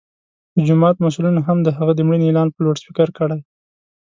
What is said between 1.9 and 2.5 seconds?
د مړینې اعلان